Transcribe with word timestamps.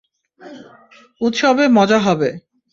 উৎসবে 1.21 1.63
মজা 1.69 1.99
হবে। 1.99 2.29